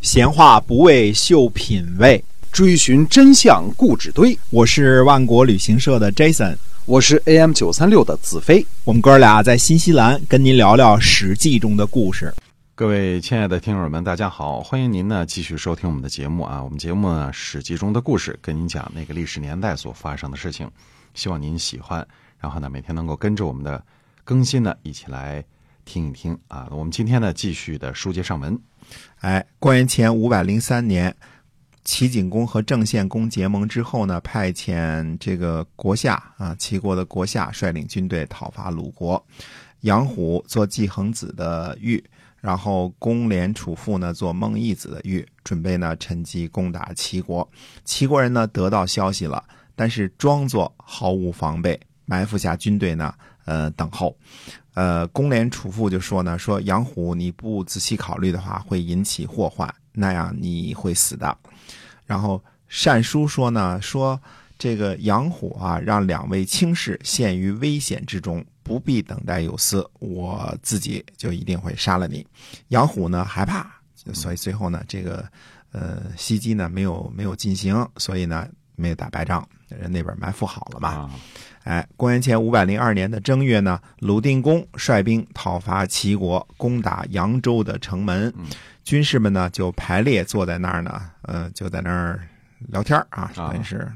[0.00, 4.36] 闲话不为秀品味，追寻真相故纸堆。
[4.48, 8.66] 我是万国旅行社的 Jason，我是 AM 九三六的子飞。
[8.84, 12.32] 我们哥俩在新西兰跟您聊聊《史记》中的故事。
[12.74, 16.64] 各位亲爱的听友们，大家好，欢迎您呢继续收听我们的节目啊。
[16.64, 20.66] 我们节目呢《史记》中的故事，跟您讲那个历史年代所发生的事情，
[21.12, 22.04] 希望您喜欢。
[22.40, 23.84] 然后呢，每天能够跟着我们的
[24.24, 25.44] 更新呢一起来
[25.90, 26.68] 听一听啊。
[26.70, 28.56] 我们今天呢继续的书接上文。
[29.22, 31.12] 哎，公元前五百零三年，
[31.84, 39.20] 齐景公和郑献公结盟之后呢，派遣这个国夏啊，齐国的国夏率领军队讨伐鲁国，
[39.80, 42.02] 杨虎做季恒子的御，
[42.40, 47.48] 然后公廉楚父呢做孟义子的御，准备呢趁机攻打齐国。
[47.84, 49.42] 齐国人呢得到消息了，
[49.74, 53.12] 但是装作毫无防备，埋伏下军队呢，
[53.44, 54.16] 呃，等候。
[54.80, 61.36] 呃，公廉楚父就说呢，说杨虎你不仔细考虑的话，会引起祸患，那样你会死的。
[62.06, 62.42] 然后
[62.82, 64.18] 单书说呢，说
[64.58, 72.26] 这个杨虎啊，让两位卿士陷于危险之中，不必等待有司，我自己就一定会杀了你。
[72.68, 73.70] 杨虎呢害怕，
[74.14, 75.22] 所以最后呢，这个
[75.72, 78.48] 呃袭击呢没有没有进行，所以呢
[78.80, 81.10] 没有打败仗，人那边埋伏好了嘛。
[81.64, 88.32] 哎，公元前五百零二年的正月呢，鲁定公率兵讨伐齐国，攻打扬州的城门。
[88.82, 92.26] 军士们呢就排列坐在那儿呢，呃，就在那儿
[92.68, 93.86] 聊天啊，等于是。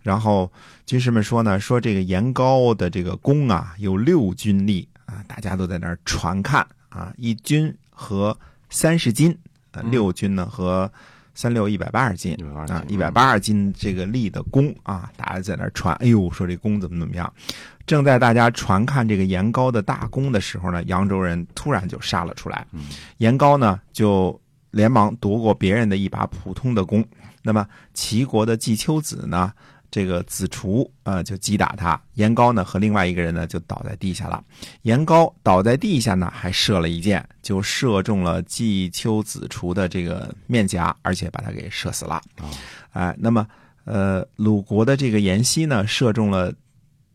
[0.00, 0.50] 然后
[0.86, 8.38] 军士们说呢，说这个严高的这个弓啊，有六军力啊，大家都在那儿传看啊，一军和
[8.70, 9.36] 三十斤，
[9.72, 10.90] 呃，六军呢和。
[11.38, 17.32] 三六一百八十斤啊，一百八十斤这个力的弓啊，大家在那传，哎呦，说这弓怎么怎么样？
[17.86, 22.66] 正在大家传看这个严高的大弓的时候呢，扬州人突然就杀了出来。
[23.18, 24.36] 严高呢就
[24.72, 27.06] 连忙夺过别人的一把普通的弓。
[27.40, 29.52] 那么齐国的季秋子呢？
[29.90, 32.00] 这个子厨啊，就击打他。
[32.14, 34.42] 严高呢和另外一个人呢就倒在地下了。
[34.82, 42.20] 严高倒在地下呢，还射了一箭，就射中了季秋子厨的这个面颊，而且把他给射死了。
[42.92, 43.46] 哎，那么
[43.84, 46.52] 呃，鲁国的这个颜熙呢，射中了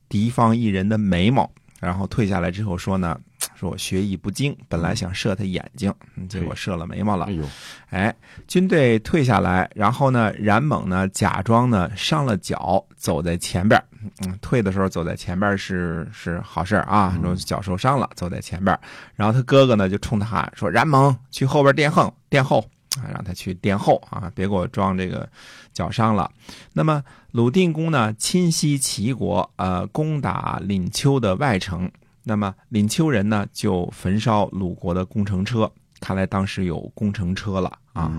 [0.10, 1.52] 敌方一人的眉毛，
[1.84, 3.20] 然后退下来之后说呢。
[3.56, 5.94] 说我学艺不精，本来想射他眼睛，
[6.30, 7.26] 结果射了眉毛了。
[7.26, 7.44] 哎呦，
[7.90, 8.16] 哎，
[8.48, 13.82] 军队退下来，然后呢，冉猛呢假装呢伤了脚，走在前边。
[14.26, 18.78] 嗯，退的时候走在前边是是好事啊，说脚受伤了，走在前边。
[19.14, 22.66] 然后他哥哥呢就冲他喊说：“冉猛，去后边殿横，殿后
[23.00, 25.28] 啊，让他去殿后啊，别给我装这个
[25.74, 26.30] 脚伤了。”
[26.74, 31.92] 那么鲁定公呢侵袭齐国，呃，攻打廪丘的外城。
[32.24, 35.70] 那么廪丘人呢，就焚烧鲁国的工程车。
[36.00, 38.12] 看来当时有工程车了啊，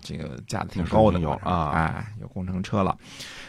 [0.00, 2.96] 这个价的挺高的有啊，哎，有工程车了。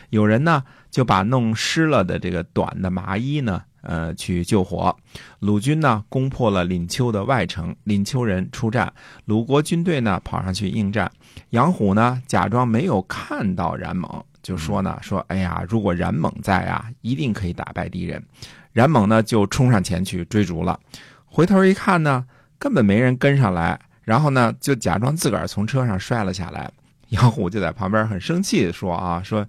[0.09, 4.95] 有人呢就把弄湿了的这个短的麻衣呢，呃，去救火。
[5.39, 8.91] 鲁军呢攻破了廪丘的外城，廪丘人出战，
[9.25, 11.11] 鲁国军队呢跑上去应战。
[11.51, 18.23] 杨虎呢假装没有看到冉猛，就说呢说，哎呀，如果冉猛在啊，一定可以打败敌人。
[18.71, 20.79] 冉猛呢就冲上前去追逐了，
[21.25, 22.25] 回头一看呢，
[22.57, 26.71] 根本没人跟上来，然后呢就假装自个儿从车上摔了下来。
[27.09, 29.45] 杨虎就在旁边很生气的说：“啊，说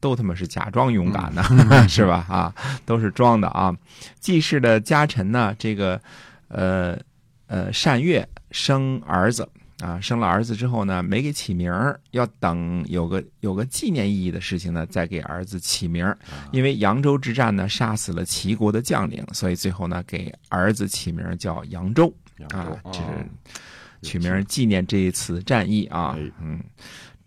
[0.00, 1.42] 都他妈是假装勇敢的，
[1.88, 2.26] 是吧？
[2.28, 3.76] 啊，都是装的啊。”
[4.18, 6.00] 季氏的家臣呢，这个
[6.48, 6.98] 呃
[7.46, 9.48] 呃单月生儿子。
[9.82, 16.18] 啊，生了儿子之后呢，没给起名儿，要等有个有个纪念意义的事情呢，再给儿子起名儿。
[16.52, 22.12] 因为扬州之战呢，杀死了齐国的将领，所以最后呢，给儿子起名叫扬州。
[22.50, 23.26] 啊，这是
[24.02, 26.14] 取名纪念这一次战役啊。
[26.42, 26.62] 嗯，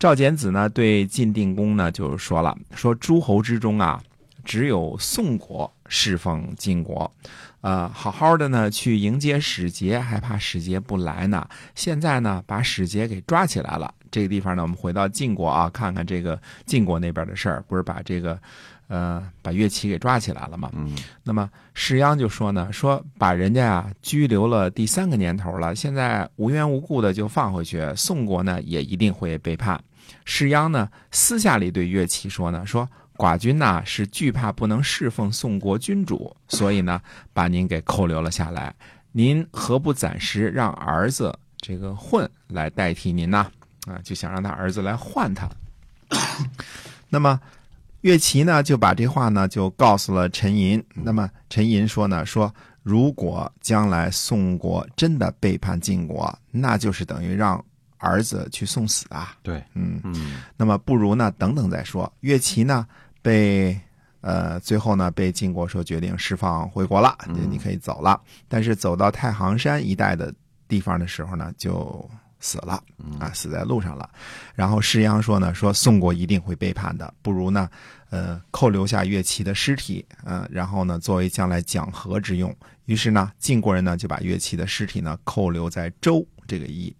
[0.04, 3.98] 赵简子呢，对晋定公呢，就说了，说诸侯之中啊，
[4.44, 7.10] 只有宋国侍奉晋国。
[7.62, 11.48] 呃，好好的呢，去迎接使节，还怕使节不来呢。
[11.74, 13.94] 现在呢，把使节给抓起来了。
[14.10, 18.38] 这个地方呢，我们回到晋国啊，看看这个晋国那边的事儿，不是把这个，
[18.88, 20.70] 呃，把乐齐给抓起来了吗？
[20.74, 20.94] 嗯。
[21.22, 29.82] 那么士鞅就说呢，说把人家啊拘留了第三个年头了，现在无缘无故的就放回去，宋国呢也一定会背叛。
[30.24, 32.88] 士鞅呢私下里对乐齐说呢，说。
[33.16, 37.00] 寡君呐是惧怕不能侍奉宋国君主，所以呢
[37.32, 38.74] 把您给扣留了下来。
[39.12, 43.48] 您何不暂时让儿子这个混来代替您呢？
[43.86, 45.48] 啊，就想让他儿子来换他。
[47.08, 47.40] 那么
[48.00, 50.84] 岳齐呢就把这话呢就告诉了陈寅。
[50.92, 52.52] 那么陈寅说呢说，
[52.82, 57.64] 如果将来宋国真的背叛晋国，那就是等于让。
[58.04, 59.36] 儿子去送死啊。
[59.42, 62.12] 对，嗯，嗯那么不如呢等等再说。
[62.20, 62.86] 岳琪呢
[63.22, 63.78] 被
[64.20, 68.20] 呃最后呢被晋国说决定释放回国了，嗯你可以走了。
[68.48, 70.32] 但是走到太行山一带的
[70.68, 72.08] 地方的时候呢，就
[72.44, 72.78] 死了
[73.18, 74.06] 啊，死在路上了。
[74.54, 77.66] 然后施鞅说呢，说宋国一定会背叛的，不如呢，
[78.10, 82.54] 呃，扣留下岳齐的尸体，呃，然后呢，作为将来讲和之用。
[82.84, 86.94] 于是呢，晋国人呢就把岳齐的尸体呢扣留在周这个邑，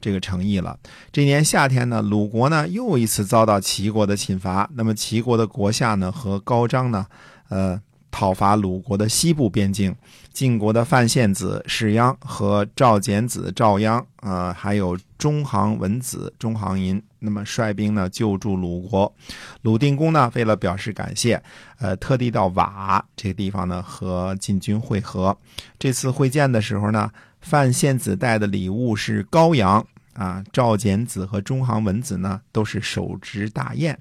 [0.00, 0.78] 这个城邑了。
[1.12, 4.70] 这年夏天呢，鲁国呢又一次遭到齐国的侵伐。
[4.72, 7.04] 那么齐国的国下呢和高张呢，
[7.50, 7.78] 呃，
[8.16, 9.94] 讨伐鲁国的西部边境。
[10.32, 19.14] 晋国的范献子士鞅和赵简子赵鞅，呃，还有中行文子中行寅，那么率兵呢救助鲁国。
[19.60, 21.42] 鲁定公呢为了表示感谢，
[21.78, 25.36] 呃，特地到瓦这个地方呢和晋军会合。
[25.78, 27.10] 这次会见的时候呢，
[27.42, 33.98] 范献子带的礼物是羔羊啊，赵简子和中行文子呢都是手执大雁。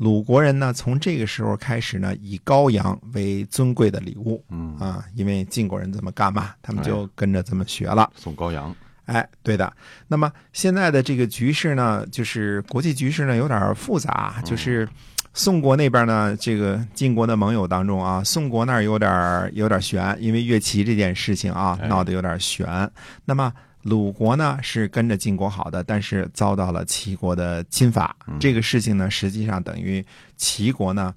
[0.00, 8.10] 鲁国人呢，从这个时候开始呢，以羔羊为尊贵的礼物嗯，啊，因为晋国人这么干嘛，他们就跟着这么学了。
[8.16, 8.74] 送羔羊，
[9.04, 9.70] 哎，对的。
[10.08, 14.88] 那么现在的这个局势呢，就是国际局势呢有点复杂，就是
[15.34, 22.90] 宋国那边呢，这个晋国的盟友当中啊，宋国那儿有点有点悬，因为乐齐这件事情啊哎闹得有点悬。
[23.26, 28.14] 那么鲁国呢是跟着晋国好的，但是遭到了齐国的侵伐。
[28.38, 30.04] 这个事情呢，实际上等于
[30.36, 31.14] 齐国呢，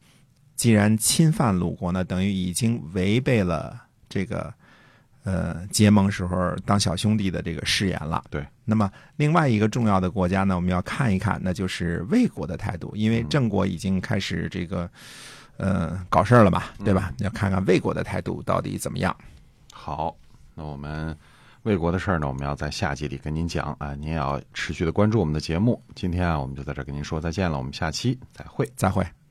[0.55, 3.77] 既然侵犯鲁国呢，等于已经违背了
[4.07, 4.53] 这个
[5.23, 8.23] 呃结盟时候当小兄弟的这个誓言了。
[8.29, 8.45] 对。
[8.65, 14.89] 那么另外一个重要的国家呢，我们要看一看，那就是魏国的态度，因为郑国已经开始这个
[15.57, 17.13] 呃搞事儿了嘛，对吧？
[17.17, 19.13] 要看看魏国的态度到底怎么样。
[19.73, 20.15] 好，
[20.55, 21.13] 那我们
[21.63, 25.81] 魏国的事儿呢，我们要在下集里跟您讲啊，您也要持续的关注我们的节目。
[25.95, 28.69] 今天啊，我们就在这跟您说再见了，我们下期再会。
[28.75, 29.22] 再会。